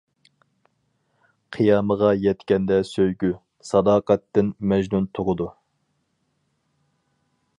[1.57, 3.31] قىيامىغا يەتكەندە سۆيگۈ،
[3.69, 5.51] ساداقەتتىن مەجنۇن تۇغىدۇ.